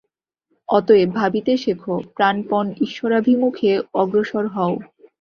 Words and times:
অতএব 0.69 1.09
ভাবিতে 1.15 1.53
শেখ, 1.57 1.81
প্রাণপণ 2.15 2.65
ঈশ্বরাভিমুখে 2.85 3.71
অগ্রসর 3.93 4.45
হও। 4.47 4.73